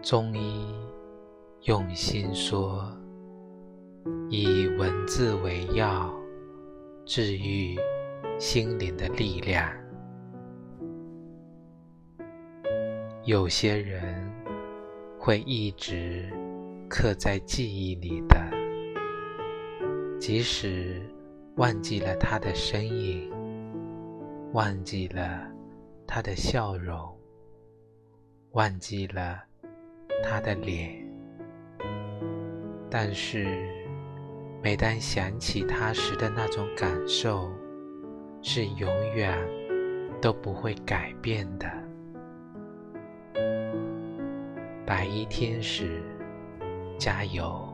[0.00, 0.66] 中医
[1.64, 2.88] 用心说，
[4.30, 6.14] 以文字为药，
[7.04, 7.76] 治愈
[8.38, 9.68] 心灵的力量。
[13.24, 14.32] 有些人
[15.18, 16.32] 会一直
[16.88, 18.36] 刻在记忆里的，
[20.18, 21.02] 即使
[21.56, 23.30] 忘记了他的身影，
[24.52, 25.44] 忘记了
[26.06, 27.14] 他的笑容，
[28.52, 29.47] 忘记了。
[30.22, 30.92] 他的脸，
[32.90, 33.46] 但是
[34.62, 37.50] 每当想起他时的那种感受，
[38.42, 39.38] 是永远
[40.20, 41.70] 都不会改变的。
[44.84, 46.02] 白衣天使，
[46.98, 47.68] 加油！